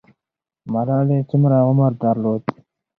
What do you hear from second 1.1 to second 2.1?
څومره عمر